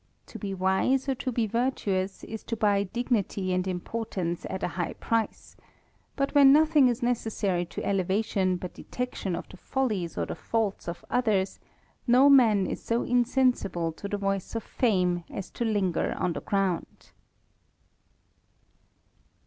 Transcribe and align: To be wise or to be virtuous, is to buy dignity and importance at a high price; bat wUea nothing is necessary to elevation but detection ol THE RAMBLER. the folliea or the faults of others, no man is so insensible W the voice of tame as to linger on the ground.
To 0.25 0.39
be 0.39 0.55
wise 0.55 1.07
or 1.07 1.13
to 1.13 1.31
be 1.31 1.45
virtuous, 1.45 2.23
is 2.23 2.43
to 2.45 2.55
buy 2.57 2.81
dignity 2.81 3.53
and 3.53 3.67
importance 3.67 4.47
at 4.49 4.63
a 4.63 4.69
high 4.69 4.93
price; 4.93 5.55
bat 6.15 6.33
wUea 6.33 6.43
nothing 6.47 6.87
is 6.87 7.03
necessary 7.03 7.65
to 7.67 7.85
elevation 7.85 8.55
but 8.55 8.73
detection 8.73 9.35
ol 9.35 9.43
THE 9.43 9.45
RAMBLER. 9.45 9.51
the 9.51 9.95
folliea 10.17 10.17
or 10.17 10.25
the 10.25 10.33
faults 10.35 10.87
of 10.87 11.05
others, 11.11 11.59
no 12.07 12.31
man 12.31 12.65
is 12.65 12.81
so 12.81 13.03
insensible 13.03 13.91
W 13.91 14.09
the 14.09 14.17
voice 14.17 14.55
of 14.55 14.67
tame 14.79 15.23
as 15.29 15.51
to 15.51 15.63
linger 15.63 16.13
on 16.17 16.33
the 16.33 16.41
ground. 16.41 17.11